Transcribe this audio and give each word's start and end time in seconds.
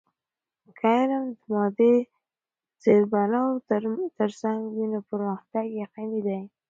که 0.77 0.87
علم 0.99 1.25
د 1.39 1.41
مادی 1.51 1.95
زیربناوو 2.83 3.63
ترڅنګ 4.17 4.59
وي، 4.73 4.85
نو 4.91 4.99
پرمختګ 5.09 5.65
یقینی 5.83 6.19
دی. 6.27 6.41